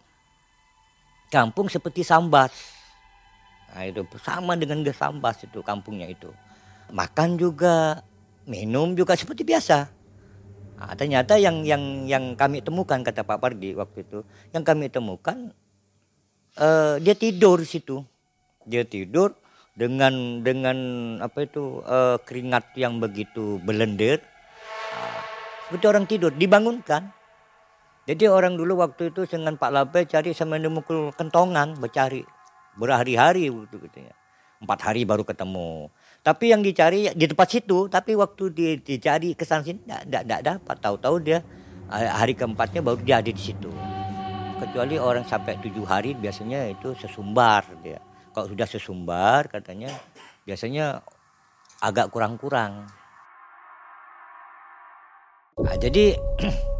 [1.32, 2.51] Kampung seperti Sambas.
[3.71, 6.27] Nah, itu sama dengan gas Sambas itu kampungnya itu.
[6.91, 8.02] Makan juga,
[8.47, 9.91] minum juga seperti biasa.
[10.78, 14.21] Nah, ternyata yang yang yang kami temukan kata Pak Pardi waktu itu,
[14.54, 15.52] yang kami temukan
[16.62, 18.06] uh, dia tidur di situ.
[18.67, 19.36] Dia tidur
[19.76, 20.78] dengan dengan
[21.23, 24.21] apa itu uh, keringat yang begitu belender.
[24.95, 25.21] Nah,
[25.67, 27.17] seperti orang tidur, dibangunkan
[28.08, 32.23] jadi orang dulu waktu itu dengan Pak Labe cari sampai memukul kentongan bercari
[32.80, 34.15] berhari-hari gitu ya.
[34.63, 35.91] Empat hari baru ketemu.
[36.27, 40.75] Tapi yang dicari di tempat situ, tapi waktu di, dicari ke sana sini tidak dapat.
[40.75, 41.39] Tahu-tahu dia
[41.87, 43.71] eh, hari keempatnya baru dia ada di situ.
[44.59, 48.03] Kecuali orang sampai tujuh hari biasanya itu sesumbar dia.
[48.35, 49.87] Kalau sudah sesumbar katanya
[50.43, 50.99] biasanya
[51.79, 52.91] agak kurang-kurang.
[55.63, 56.11] Nah, jadi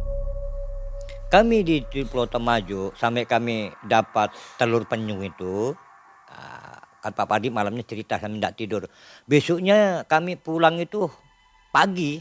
[1.28, 5.76] Kami di, di Pulau Temajo sampai kami dapat telur penyu itu,
[7.12, 8.82] Pak Padi malamnya cerita kami tidak tidur.
[9.28, 11.08] Besoknya kami pulang itu
[11.70, 12.20] pagi.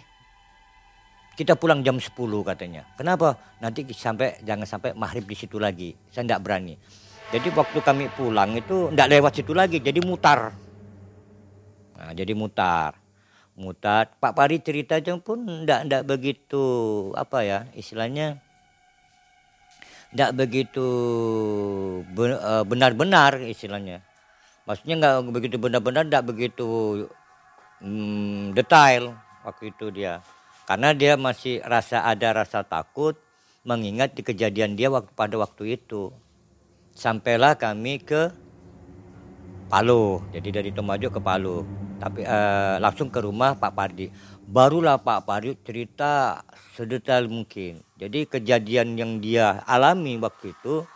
[1.38, 2.82] Kita pulang jam 10 katanya.
[2.98, 3.38] Kenapa?
[3.62, 5.94] Nanti sampai jangan sampai maghrib di situ lagi.
[6.10, 6.74] Saya tidak berani.
[7.28, 10.56] Jadi waktu kami pulang itu tidak lewat situ lagi, jadi mutar.
[12.00, 12.96] Nah, jadi mutar.
[13.54, 14.16] Mutar.
[14.18, 16.66] Pak Pari cerita pun tidak begitu
[17.14, 18.42] apa ya istilahnya
[20.16, 20.88] tidak begitu
[22.16, 24.07] eh, benar-benar istilahnya.
[24.68, 26.68] Maksudnya nggak begitu benar-benar, tidak begitu
[27.80, 29.16] hmm, detail
[29.48, 30.20] waktu itu dia.
[30.68, 33.16] Karena dia masih rasa ada rasa takut
[33.64, 36.12] mengingat di kejadian dia waktu pada waktu itu.
[36.92, 38.28] Sampailah kami ke
[39.68, 41.64] Palu, jadi dari Tomajo ke Palu.
[42.00, 44.12] Tapi uh, langsung ke rumah Pak Pardi.
[44.48, 46.44] Barulah Pak Pardi cerita
[46.76, 47.84] sedetail mungkin.
[48.00, 50.88] Jadi kejadian yang dia alami waktu itu,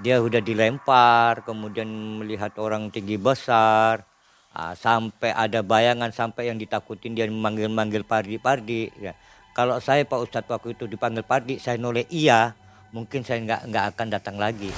[0.00, 1.84] dia sudah dilempar, kemudian
[2.22, 4.08] melihat orang tinggi besar,
[4.56, 8.88] uh, sampai ada bayangan sampai yang ditakutin dia memanggil-manggil Pardi-Pardi.
[8.96, 9.12] Ya.
[9.52, 12.56] Kalau saya Pak Ustadz waktu itu dipanggil Pardi, saya noleh iya,
[12.96, 14.72] mungkin saya nggak nggak akan datang lagi.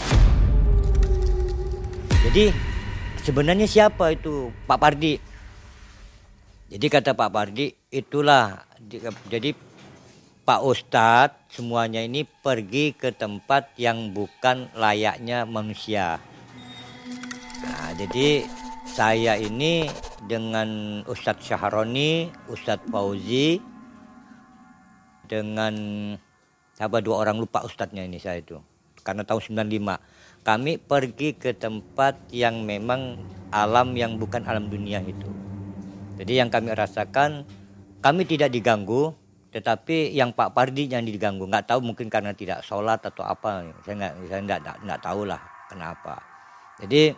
[2.24, 2.50] Jadi
[3.22, 5.14] sebenarnya siapa itu Pak Pardi?
[6.74, 8.66] Jadi kata Pak Pardi itulah
[9.31, 9.55] jadi
[10.44, 16.20] Pak Ustadz semuanya ini pergi ke tempat yang bukan layaknya manusia.
[17.64, 18.44] Nah, jadi
[18.85, 19.88] saya ini
[20.28, 23.57] dengan Ustadz Syahroni, Ustadz Fauzi,
[25.24, 25.72] dengan
[26.76, 28.61] siapa dua orang lupa Ustadznya ini saya itu.
[29.00, 33.16] Karena tahun 95 kami pergi ke tempat yang memang
[33.48, 35.28] alam yang bukan alam dunia itu.
[36.20, 37.48] Jadi yang kami rasakan
[38.04, 39.16] kami tidak diganggu,
[39.54, 41.46] tetapi yang Pak Pardi yang diganggu.
[41.46, 43.62] Nggak tahu mungkin karena tidak sholat atau apa.
[43.86, 45.38] Saya nggak saya nggak, nggak, tahu lah
[45.70, 46.18] kenapa.
[46.82, 47.14] Jadi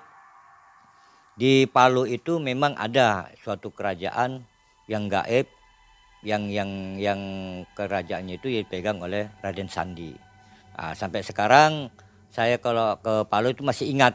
[1.32, 4.44] di Palu itu memang ada suatu kerajaan
[4.84, 5.48] yang gaib
[6.20, 7.20] yang yang yang
[7.72, 10.12] kerajaannya itu dipegang oleh Raden Sandi.
[10.76, 11.88] Nah, sampai sekarang
[12.28, 14.12] saya kalau ke Palu itu masih ingat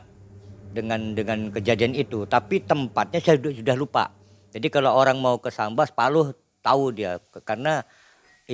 [0.69, 4.13] dengan dengan kejadian itu, tapi tempatnya saya sudah lupa.
[4.53, 6.29] Jadi kalau orang mau ke Sambas, Palu
[6.62, 7.81] tahu dia karena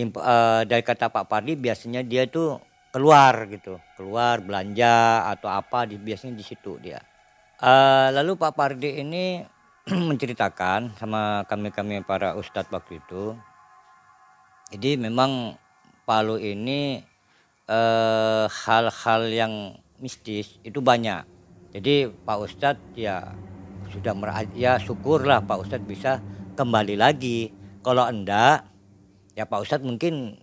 [0.05, 2.59] uh, dari kata Pak Pardi biasanya dia itu
[2.93, 7.01] keluar gitu, keluar belanja atau apa di biasanya di situ dia.
[7.57, 9.41] Uh, lalu Pak Pardi ini
[10.09, 13.33] menceritakan sama kami-kami para ustadz waktu itu.
[14.67, 15.55] Jadi memang
[16.07, 17.03] Palu ini
[17.67, 19.53] uh, hal-hal yang
[19.99, 21.27] mistis itu banyak.
[21.75, 23.35] Jadi Pak Ustadz ya
[23.91, 24.15] sudah
[24.55, 26.23] ya syukurlah Pak Ustadz bisa
[26.55, 27.51] kembali lagi.
[27.83, 28.65] Kalau enggak
[29.37, 30.41] ya Pak Ustadz mungkin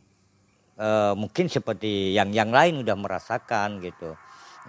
[0.79, 4.15] uh, mungkin seperti yang yang lain udah merasakan gitu.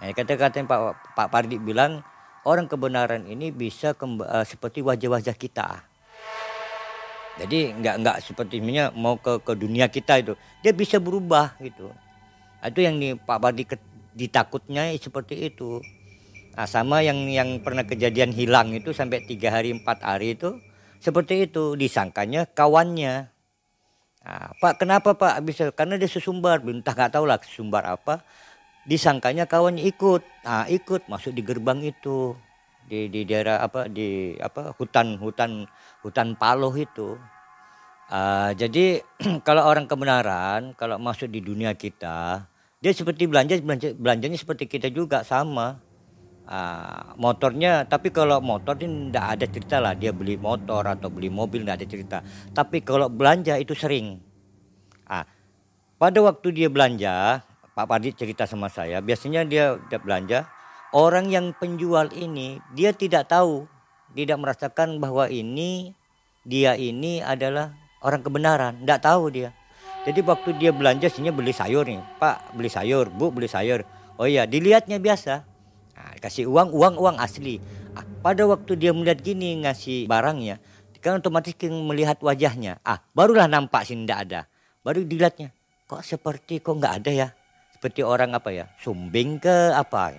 [0.02, 2.02] Nah, kata-kata Pak Pak Pardi bilang
[2.42, 5.86] orang kebenaran ini bisa uh, seperti wajah-wajah kita.
[7.36, 8.58] Jadi nggak nggak seperti
[8.96, 10.34] mau ke ke dunia kita itu
[10.64, 11.94] dia bisa berubah gitu.
[12.66, 13.62] Itu yang di Pak Pardi
[14.16, 15.78] ditakutnya seperti itu.
[16.56, 20.56] Nah, sama yang yang pernah kejadian hilang itu sampai tiga hari empat hari itu
[20.98, 23.35] seperti itu disangkanya kawannya.
[24.26, 25.38] Nah, Pak kenapa Pak?
[25.46, 26.58] Bisa karena dia sesumbar.
[26.66, 28.26] Entah nggak tahu lah sesumbar apa.
[28.82, 30.22] Disangkanya kawannya ikut.
[30.42, 32.34] Nah ikut masuk di gerbang itu.
[32.90, 35.70] Di di daerah apa di apa hutan hutan
[36.02, 37.14] hutan paloh itu.
[38.10, 39.02] Uh, jadi
[39.46, 42.46] kalau orang kebenaran kalau masuk di dunia kita
[42.78, 45.82] dia seperti belanja belanja belanjanya seperti kita juga sama
[46.46, 51.28] uh, motornya tapi kalau motor ini tidak ada cerita lah dia beli motor atau beli
[51.28, 52.18] mobil tidak ada cerita.
[52.54, 54.22] Tapi kalau belanja itu sering.
[55.06, 55.26] Uh,
[55.98, 57.42] pada waktu dia belanja
[57.76, 60.38] Pak Padi cerita sama saya biasanya dia, dia belanja
[60.90, 63.70] orang yang penjual ini dia tidak tahu
[64.16, 65.92] tidak merasakan bahwa ini
[66.42, 69.50] dia ini adalah orang kebenaran tidak tahu dia.
[70.06, 73.82] Jadi waktu dia belanja sini beli sayur nih Pak beli sayur Bu beli sayur.
[74.16, 75.55] Oh iya dilihatnya biasa
[75.96, 77.56] Nah, kasih uang, uang, uang asli.
[77.96, 80.60] Ah, pada waktu dia melihat gini ngasih barangnya,
[81.00, 82.76] kan otomatis melihat wajahnya.
[82.84, 84.40] Ah, barulah nampak sih tidak ada.
[84.84, 85.50] Baru dilihatnya,
[85.88, 87.28] kok seperti kok nggak ada ya?
[87.72, 88.68] Seperti orang apa ya?
[88.82, 90.12] Sumbing ke apa?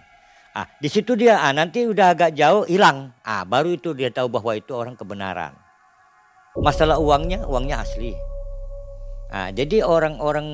[0.58, 3.14] Ah, di situ dia ah, nanti udah agak jauh hilang.
[3.22, 5.54] Ah, baru itu dia tahu bahwa itu orang kebenaran.
[6.58, 8.18] Masalah uangnya, uangnya asli.
[9.30, 10.48] Nah, jadi orang-orang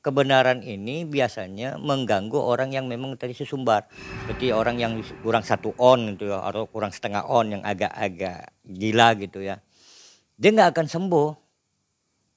[0.00, 3.88] kebenaran ini biasanya mengganggu orang yang memang tadi sesumbar.
[4.24, 9.16] Seperti orang yang kurang satu on gitu ya atau kurang setengah on yang agak-agak gila
[9.20, 9.60] gitu ya
[10.40, 11.28] dia nggak akan sembuh.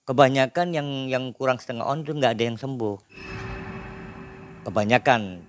[0.04, 2.99] Kebanyakan yang yang kurang setengah on itu nggak ada yang sembuh.
[4.67, 5.39] Kebanyakan.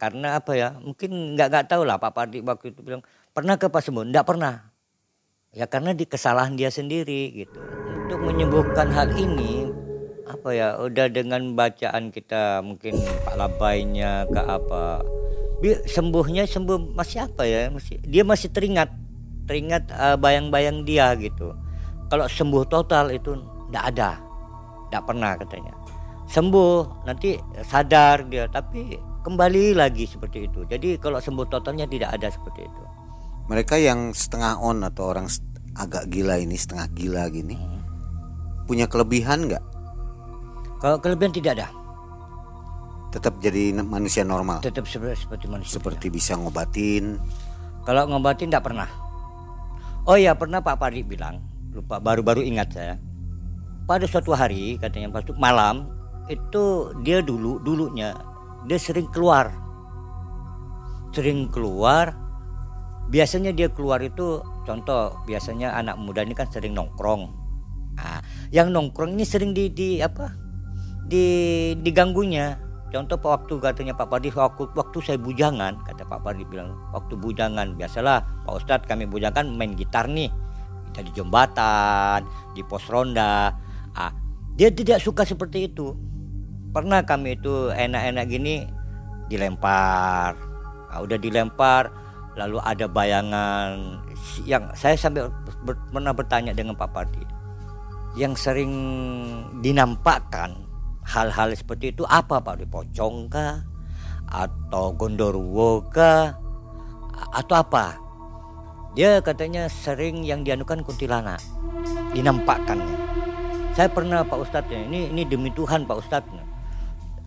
[0.00, 0.72] Karena apa ya?
[0.80, 3.04] Mungkin nggak nggak tahu lah Pak Pardi waktu itu bilang
[3.36, 4.64] pernah ke Pak sembuh nggak pernah.
[5.52, 7.60] Ya karena di kesalahan dia sendiri gitu.
[8.08, 9.68] Untuk menyembuhkan hal ini
[10.34, 15.02] apa ya udah dengan bacaan kita mungkin pak labaynya ke apa?
[15.90, 18.88] Sembuhnya sembuh masih apa ya masih dia masih teringat
[19.44, 21.52] teringat bayang eh, bayang-bayang dia gitu.
[22.10, 23.36] Kalau sembuh total itu
[23.70, 24.10] tidak ada
[24.88, 25.74] tidak pernah katanya.
[26.30, 30.64] Sembuh nanti sadar dia tapi kembali lagi seperti itu.
[30.64, 32.82] Jadi kalau sembuh totalnya tidak ada seperti itu.
[33.50, 35.26] Mereka yang setengah on atau orang
[35.78, 37.80] agak gila ini setengah gila gini hmm.
[38.66, 39.62] punya kelebihan nggak
[40.80, 41.68] kalau kelebihan tidak ada.
[43.12, 44.64] Tetap jadi manusia normal.
[44.64, 45.76] Tetap seperti, seperti manusia.
[45.76, 47.20] Seperti bisa ngobatin.
[47.84, 48.88] Kalau ngobatin tidak pernah.
[50.08, 51.44] Oh ya pernah Pak Padi bilang,
[51.76, 52.94] lupa baru-baru ingat saya.
[53.84, 55.90] Pada suatu hari katanya pas malam
[56.30, 58.16] itu dia dulu dulunya
[58.64, 59.52] dia sering keluar.
[61.12, 62.16] Sering keluar.
[63.10, 67.26] Biasanya dia keluar itu contoh biasanya anak muda ini kan sering nongkrong.
[67.98, 68.22] Nah,
[68.54, 70.39] yang nongkrong ini sering di, di apa?
[71.10, 71.26] Di
[71.82, 72.54] diganggunya.
[72.90, 77.78] Contoh waktu katanya Pak Pardi waktu, waktu saya bujangan kata Pak Pardi bilang waktu bujangan
[77.78, 80.30] biasalah Pak Ustadz kami bujangan main gitar nih.
[80.90, 83.54] Kita di jembatan di pos ronda.
[83.94, 84.10] Ah,
[84.58, 85.94] dia tidak suka seperti itu.
[86.74, 88.66] Pernah kami itu enak-enak gini
[89.30, 90.34] dilempar.
[90.90, 91.94] Nah, udah dilempar
[92.34, 94.02] lalu ada bayangan
[94.42, 95.30] yang saya sampai
[95.62, 97.22] ber, pernah bertanya dengan Pak Pardi.
[98.18, 98.74] Yang sering
[99.62, 100.69] dinampakkan
[101.04, 102.44] hal-hal seperti itu apa Pak?
[102.44, 103.64] Pardi pocong kah?
[104.30, 106.36] Atau gondorwo kah?
[107.34, 107.98] Atau apa?
[108.96, 111.38] Dia katanya sering yang dianukan kuntilanak.
[112.12, 113.10] Dinampakkannya
[113.70, 116.36] saya pernah Pak Ustadz ini ini demi Tuhan Pak Ustadz.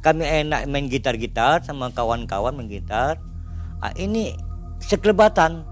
[0.03, 3.15] Kami enak main gitar-gitar sama kawan-kawan main gitar.
[3.79, 4.36] Ah, ini
[4.83, 5.63] sekelebatan.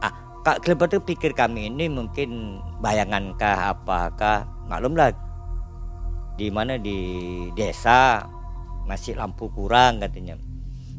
[0.00, 5.12] Ah kak kelebatan pikir kami ini mungkin bayangankah apakah maklumlah
[6.36, 6.98] di mana di
[7.56, 8.28] desa
[8.84, 10.36] masih lampu kurang katanya.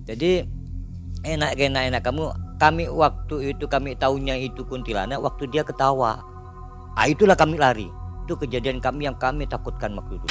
[0.09, 0.41] Jadi
[1.21, 2.25] enak enak enak kamu
[2.57, 6.25] kami waktu itu kami tahunya itu kuntilanak waktu dia ketawa.
[6.97, 7.87] Ah itulah kami lari.
[8.25, 10.27] Itu kejadian kami yang kami takutkan waktu itu.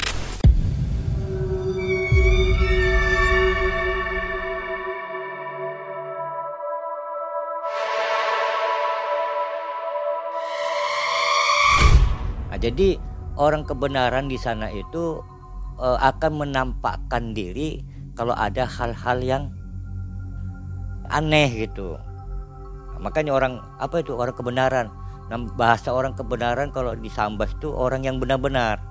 [12.47, 12.97] Nah, jadi
[13.37, 15.21] orang kebenaran di sana itu
[15.77, 17.81] uh, akan menampakkan diri
[18.17, 19.43] kalau ada hal-hal yang
[21.07, 21.95] aneh gitu.
[22.97, 24.87] Makanya orang apa itu orang kebenaran.
[25.29, 28.81] Nah, bahasa orang kebenaran kalau di Sambas itu orang yang benar-benar.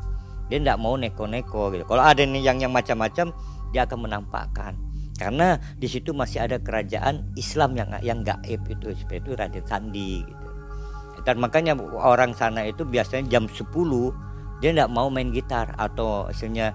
[0.47, 1.83] Dia tidak mau neko-neko gitu.
[1.91, 3.35] Kalau ada yang yang macam-macam
[3.75, 4.79] dia akan menampakkan.
[5.19, 10.23] Karena di situ masih ada kerajaan Islam yang yang gaib itu seperti itu Raden Sandi
[10.23, 10.47] gitu
[11.27, 13.67] dan makanya orang sana itu biasanya jam 10
[14.61, 16.73] dia tidak mau main gitar atau hasilnya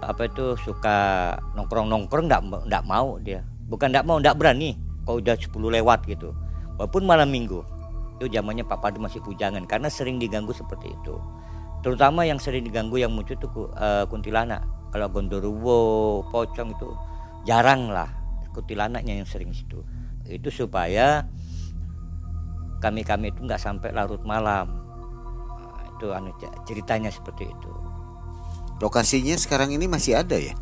[0.00, 3.40] apa itu suka nongkrong nongkrong tidak tidak mau dia.
[3.68, 4.74] Bukan tidak mau tidak berani.
[5.04, 6.32] Kalau udah 10 lewat gitu.
[6.80, 7.60] Walaupun malam minggu
[8.20, 11.16] itu zamannya Pak Padu masih pujangan karena sering diganggu seperti itu.
[11.80, 14.64] Terutama yang sering diganggu yang muncul itu uh, kuntilanak.
[14.90, 15.78] Kalau gondoruwo
[16.32, 16.90] pocong itu
[17.46, 18.08] jarang lah
[18.52, 19.84] kuntilanaknya yang sering situ.
[20.24, 21.28] Itu supaya
[22.80, 24.79] kami kami itu nggak sampai larut malam
[26.00, 26.32] itu anu
[26.64, 27.70] ceritanya seperti itu.
[28.80, 30.56] Lokasinya sekarang ini masih ada ya?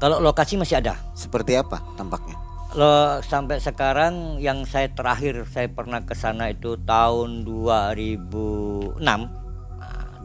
[0.00, 0.96] Kalau lokasi masih ada.
[1.12, 2.32] Seperti apa tampaknya?
[2.72, 9.28] Lo sampai sekarang yang saya terakhir saya pernah ke sana itu tahun 2006 nah,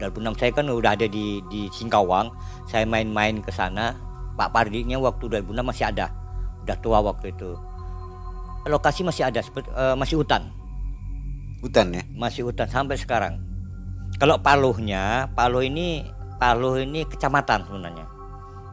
[0.00, 2.32] 2006 saya kan udah ada di di Singkawang.
[2.64, 3.92] Saya main-main ke sana.
[4.34, 6.10] Pak Pardinya waktu 2006 masih ada.
[6.64, 7.54] Udah tua waktu itu.
[8.64, 10.48] Lokasi masih ada seperti uh, masih hutan.
[11.60, 12.02] Hutan ya?
[12.16, 13.53] Masih hutan sampai sekarang.
[14.14, 16.06] Kalau Paluhnya, Paluh ini
[16.38, 18.06] Paluh ini kecamatan sebenarnya.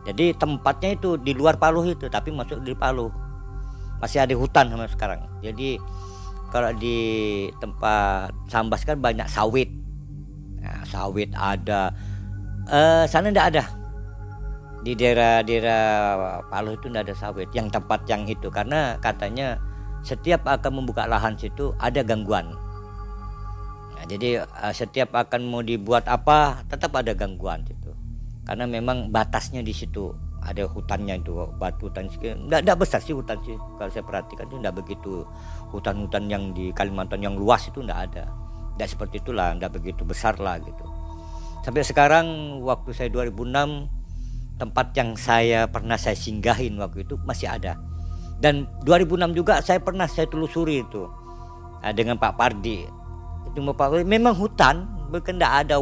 [0.05, 3.09] Jadi tempatnya itu di luar Paluh itu, tapi masuk di Paluh.
[4.01, 5.21] Masih ada hutan sampai sekarang.
[5.41, 5.77] Jadi
[6.49, 6.97] kalau di
[7.61, 9.69] tempat Sambas kan banyak sawit.
[10.61, 11.93] Nah, sawit ada.
[12.69, 13.63] Eh, sana tidak ada.
[14.81, 15.85] Di daerah-daerah
[16.49, 17.49] Paluh itu tidak ada sawit.
[17.53, 19.57] Yang tempat yang itu karena katanya
[20.01, 22.57] setiap akan membuka lahan situ ada gangguan
[24.01, 27.93] Nah, jadi uh, setiap akan mau dibuat apa tetap ada gangguan gitu.
[28.49, 30.09] Karena memang batasnya di situ.
[30.41, 33.53] Ada hutannya itu batu hutan enggak besar sih hutan sih.
[33.77, 35.21] Kalau saya perhatikan itu enggak begitu.
[35.69, 38.25] Hutan-hutan yang di Kalimantan yang luas itu enggak ada.
[38.73, 40.81] Enggak seperti itulah enggak begitu besar lah gitu.
[41.61, 43.85] Sampai sekarang waktu saya 2006
[44.57, 47.77] tempat yang saya pernah saya singgahin waktu itu masih ada.
[48.41, 51.05] Dan 2006 juga saya pernah saya telusuri itu
[51.85, 53.00] nah, dengan Pak Pardi
[53.51, 55.75] cuma Pak memang hutan bukan tidak ada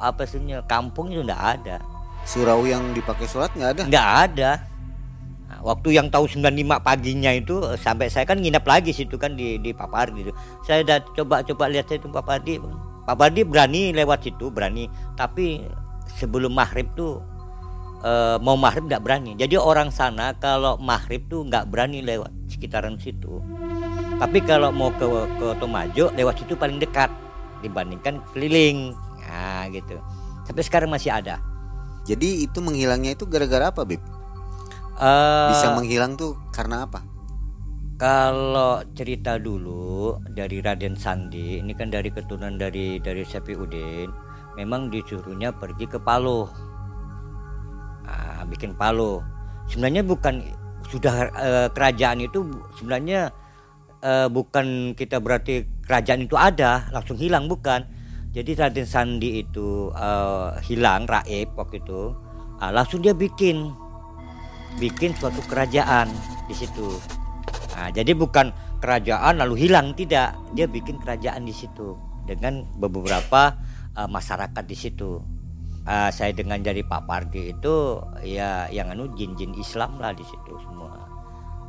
[0.00, 1.76] apa sih kampung itu tidak ada.
[2.26, 3.82] Surau yang dipakai sholat nggak ada?
[3.88, 4.50] Nggak ada.
[5.46, 9.62] Nah, waktu yang tahu 95 paginya itu sampai saya kan nginap lagi situ kan di
[9.62, 10.32] di Papardi itu.
[10.66, 12.58] Saya udah coba coba lihat itu Papardi
[13.06, 14.90] Papardi berani lewat situ berani.
[15.14, 15.62] Tapi
[16.18, 17.22] sebelum maghrib tuh
[18.02, 19.38] e, mau maghrib nggak berani.
[19.38, 23.38] Jadi orang sana kalau maghrib tuh nggak berani lewat sekitaran situ
[24.16, 25.04] tapi kalau mau ke
[25.36, 27.12] ke Tomajo lewat situ paling dekat
[27.60, 28.96] dibandingkan keliling.
[29.26, 29.98] Nah, gitu.
[30.46, 31.42] Sampai sekarang masih ada.
[32.06, 33.98] Jadi itu menghilangnya itu gara-gara apa, Bib?
[34.96, 37.02] Uh, Bisa menghilang tuh karena apa?
[37.96, 44.12] Kalau cerita dulu dari Raden Sandi, ini kan dari keturunan dari dari Sepi Udin,
[44.54, 46.46] memang disuruhnya pergi ke Palu.
[48.06, 49.20] Nah, bikin Palu.
[49.66, 50.44] Sebenarnya bukan
[50.86, 52.46] sudah uh, kerajaan itu
[52.78, 53.34] sebenarnya
[54.02, 57.84] uh, bukan kita berarti kerajaan itu ada langsung hilang bukan
[58.36, 62.12] jadi Raden Sandi itu uh, hilang raib waktu itu
[62.60, 63.72] ah, langsung dia bikin
[64.76, 66.12] bikin suatu kerajaan
[66.44, 67.00] di situ.
[67.72, 71.96] Nah, jadi bukan kerajaan lalu hilang tidak, dia bikin kerajaan di situ
[72.28, 73.56] dengan beberapa
[73.96, 75.20] uh, masyarakat di situ.
[75.86, 80.52] Uh, saya dengan jadi Pak Pardi itu ya yang anu jin-jin Islam lah di situ
[80.60, 80.92] semua.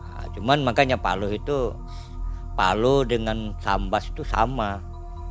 [0.04, 1.72] Nah, cuman makanya Palu itu
[2.58, 4.82] Palu dengan Sambas itu sama.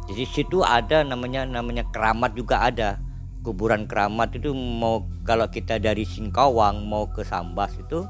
[0.07, 3.03] Jadi situ ada namanya namanya keramat juga ada.
[3.43, 8.07] Kuburan keramat itu mau kalau kita dari Singkawang mau ke Sambas itu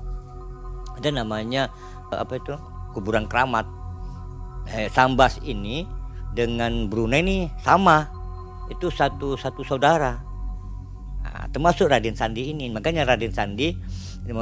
[0.96, 1.72] ada namanya
[2.12, 2.52] apa itu
[2.92, 3.64] kuburan keramat.
[4.68, 5.88] Eh, Sambas ini
[6.36, 8.12] dengan Brunei ini sama.
[8.68, 10.20] Itu satu satu saudara.
[11.24, 12.68] Nah, termasuk Raden Sandi ini.
[12.68, 13.72] Makanya Raden Sandi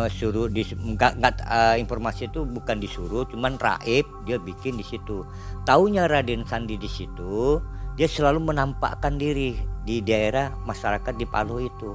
[0.09, 5.25] suruh di enggak, enggak uh, informasi itu bukan disuruh cuman raib dia bikin di situ.
[5.69, 7.61] Taunya Raden Sandi di situ
[7.95, 9.55] dia selalu menampakkan diri
[9.85, 11.93] di daerah masyarakat di Palu itu.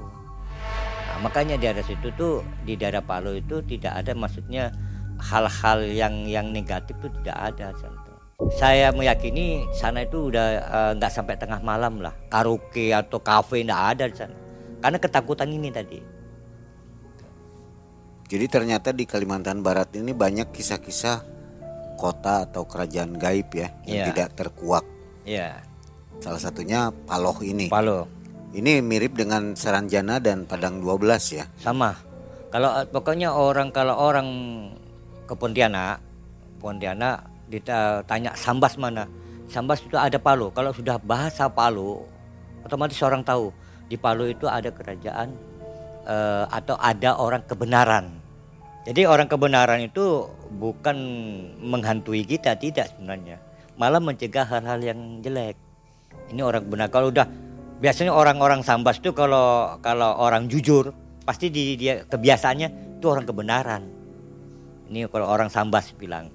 [1.10, 4.70] Nah, makanya daerah situ tuh di daerah Palu itu tidak ada maksudnya
[5.20, 7.76] hal-hal yang yang negatif itu tidak ada
[8.56, 12.16] saya meyakini sana itu udah uh, nggak sampai tengah malam lah.
[12.32, 14.36] Karaoke atau kafe tidak ada di sana.
[14.80, 16.19] Karena ketakutan ini tadi
[18.30, 21.26] jadi ternyata di Kalimantan Barat ini banyak kisah-kisah
[21.98, 24.08] kota atau kerajaan gaib ya yang yeah.
[24.14, 24.86] tidak terkuak.
[25.26, 25.58] Iya.
[25.58, 26.22] Yeah.
[26.22, 27.74] Salah satunya Paloh ini.
[27.74, 28.06] Paloh.
[28.54, 31.46] Ini mirip dengan Saranjana dan Padang 12 ya.
[31.58, 31.98] Sama.
[32.54, 34.28] Kalau pokoknya orang kalau orang
[35.26, 35.98] ke Pontianak,
[36.62, 39.10] Pontianak ditanya Sambas mana?
[39.50, 40.54] Sambas itu ada Palu.
[40.54, 42.06] Kalau sudah bahasa Palu,
[42.62, 43.50] otomatis orang tahu
[43.90, 45.34] di Palu itu ada kerajaan
[46.06, 48.19] uh, atau ada orang kebenaran.
[48.90, 50.26] Jadi orang kebenaran itu
[50.58, 50.98] bukan
[51.62, 53.38] menghantui kita tidak sebenarnya,
[53.78, 55.54] malah mencegah hal-hal yang jelek.
[56.34, 57.30] Ini orang benar kalau udah
[57.78, 60.90] biasanya orang-orang sambas itu kalau kalau orang jujur
[61.22, 63.86] pasti di dia kebiasaannya itu orang kebenaran.
[64.90, 66.34] Ini kalau orang sambas bilang.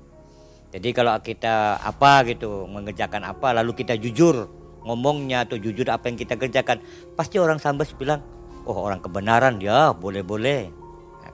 [0.71, 4.47] Jadi kalau kita apa gitu mengerjakan apa lalu kita jujur
[4.87, 6.79] ngomongnya atau jujur apa yang kita kerjakan
[7.19, 8.23] pasti orang sambas bilang
[8.63, 10.84] oh orang kebenaran ya boleh-boleh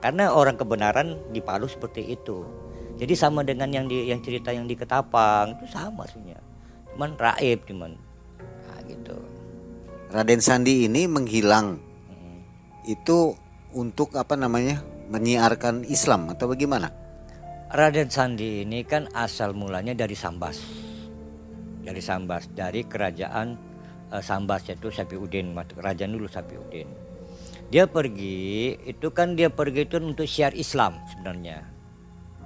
[0.01, 2.43] karena orang kebenaran di Palu seperti itu.
[2.97, 6.41] Jadi sama dengan yang di yang cerita yang di Ketapang itu sama sebenarnya.
[6.93, 7.93] Cuman raib cuman.
[8.41, 9.17] Nah, gitu.
[10.13, 11.81] Raden Sandi ini menghilang.
[12.09, 12.39] Hmm.
[12.85, 13.37] Itu
[13.77, 14.85] untuk apa namanya?
[15.11, 16.87] menyiarkan Islam atau bagaimana?
[17.75, 20.63] Raden Sandi ini kan asal mulanya dari Sambas.
[21.83, 23.59] Dari Sambas, dari kerajaan
[24.15, 27.10] uh, Sambas yaitu Sapiudin, kerajaan dulu Sapiudin
[27.71, 31.63] dia pergi itu kan dia pergi itu untuk syiar Islam sebenarnya.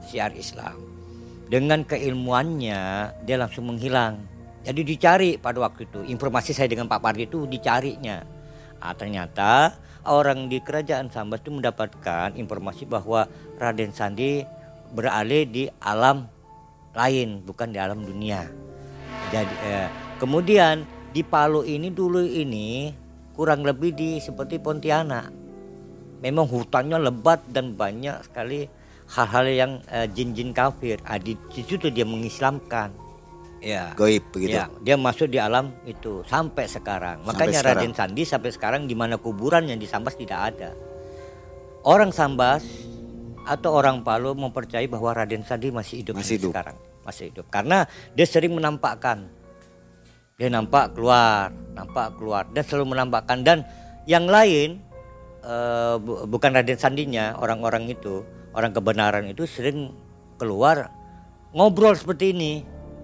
[0.05, 0.77] Syiar Islam.
[1.49, 4.21] Dengan keilmuannya dia langsung menghilang.
[4.65, 6.05] Jadi dicari pada waktu itu.
[6.05, 8.21] Informasi saya dengan Pak Pardi itu dicarinya.
[8.85, 13.25] Ah, ternyata orang di kerajaan Sambas itu mendapatkan informasi bahwa
[13.57, 14.45] Raden Sandi
[14.93, 16.29] beralih di alam
[16.93, 18.45] lain bukan di alam dunia.
[19.33, 19.89] Jadi eh,
[20.21, 20.85] kemudian
[21.17, 22.93] di Palu ini dulu ini
[23.35, 25.29] kurang lebih di seperti Pontianak.
[26.23, 28.65] Memang hutannya lebat dan banyak sekali
[29.13, 30.97] hal-hal yang uh, jin-jin kafir.
[31.05, 32.95] Ah, di situ tuh dia mengislamkan.
[33.61, 33.93] Ya.
[33.97, 34.57] Goib begitu.
[34.57, 37.25] Ya, dia masuk di alam itu sampai sekarang.
[37.25, 37.81] Sampai Makanya sekarang.
[37.81, 40.71] Raden Sandi sampai sekarang di mana kuburan yang di Sambas tidak ada.
[41.85, 42.65] Orang Sambas
[43.45, 46.53] atau orang Palu mempercayai bahwa Raden Sandi masih hidup masih hidup.
[46.57, 47.85] sekarang, masih hidup karena
[48.17, 49.29] dia sering menampakkan
[50.35, 52.47] dia nampak keluar nampak keluar.
[52.55, 53.43] Dan selalu menampakkan.
[53.43, 53.67] Dan
[54.07, 54.81] yang lain
[55.43, 58.23] uh, bukan Raden Sandinya orang-orang itu
[58.55, 59.91] orang kebenaran itu sering
[60.39, 60.89] keluar
[61.51, 62.53] ngobrol seperti ini.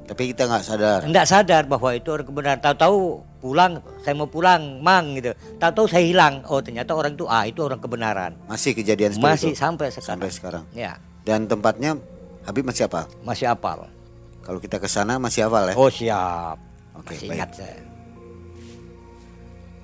[0.06, 1.00] Tapi kita nggak sadar.
[1.06, 2.58] Nggak sadar bahwa itu orang kebenaran.
[2.58, 2.98] Tahu-tahu
[3.38, 3.72] pulang
[4.02, 5.34] saya mau pulang mang gitu.
[5.58, 6.42] Tahu-tahu saya hilang.
[6.50, 8.34] Oh ternyata orang itu ah itu orang kebenaran.
[8.50, 9.58] Masih kejadian seperti masih itu?
[9.58, 10.10] sampai sekarang.
[10.10, 10.64] Sampai sekarang.
[10.74, 10.98] Ya.
[11.22, 11.94] Dan tempatnya
[12.42, 13.86] Habib masih apa masih apal.
[14.40, 15.74] Kalau kita ke sana masih hafal ya?
[15.78, 16.69] Oh siap
[17.00, 17.80] Oke, okay, ingat saya.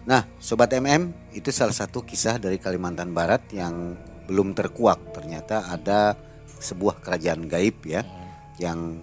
[0.06, 3.98] Nah, sobat MM, itu salah satu kisah dari Kalimantan Barat yang
[4.30, 5.16] belum terkuak.
[5.16, 6.14] Ternyata ada
[6.46, 8.30] sebuah kerajaan gaib ya hmm.
[8.62, 9.02] yang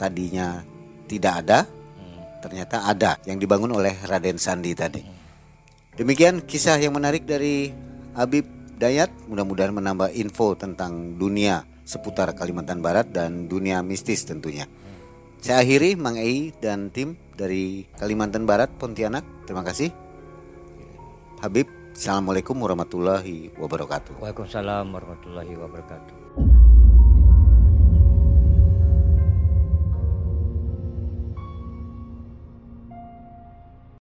[0.00, 0.66] tadinya
[1.06, 2.42] tidak ada, hmm.
[2.42, 5.00] ternyata ada yang dibangun oleh Raden Sandi tadi.
[5.04, 5.14] Hmm.
[5.94, 7.70] Demikian kisah yang menarik dari
[8.16, 8.48] Habib
[8.82, 14.66] Dayat, mudah-mudahan menambah info tentang dunia seputar Kalimantan Barat dan dunia mistis tentunya.
[15.42, 19.26] Saya akhiri Mang Ei dan tim dari Kalimantan Barat, Pontianak.
[19.42, 19.90] Terima kasih.
[21.42, 24.22] Habib, Assalamualaikum warahmatullahi wabarakatuh.
[24.22, 26.21] Waalaikumsalam warahmatullahi wabarakatuh.